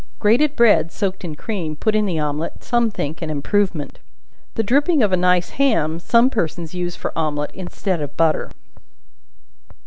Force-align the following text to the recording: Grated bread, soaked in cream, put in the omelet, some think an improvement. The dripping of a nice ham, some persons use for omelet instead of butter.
Grated 0.17 0.55
bread, 0.55 0.91
soaked 0.91 1.23
in 1.23 1.35
cream, 1.35 1.75
put 1.75 1.93
in 1.93 2.07
the 2.07 2.17
omelet, 2.17 2.63
some 2.63 2.89
think 2.89 3.21
an 3.21 3.29
improvement. 3.29 3.99
The 4.55 4.63
dripping 4.63 5.03
of 5.03 5.11
a 5.11 5.15
nice 5.15 5.49
ham, 5.61 5.99
some 5.99 6.31
persons 6.31 6.73
use 6.73 6.95
for 6.95 7.15
omelet 7.15 7.51
instead 7.53 8.01
of 8.01 8.17
butter. 8.17 8.49